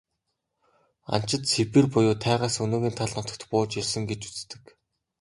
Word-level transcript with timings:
Анчид 1.15 1.43
Сибирь 1.51 1.89
буюу 1.93 2.15
тайгаас 2.25 2.55
өнөөгийн 2.63 2.95
тал 2.97 3.11
нутагт 3.15 3.41
бууж 3.51 3.71
ирсэн 3.79 4.03
гэж 4.09 4.21
үздэг. 4.29 4.63